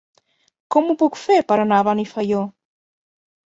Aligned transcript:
Com 0.75 0.87
ho 0.87 0.95
puc 1.03 1.21
fer 1.25 1.39
per 1.53 1.59
anar 1.67 1.79
a 1.83 1.87
Benifaió? 1.91 2.43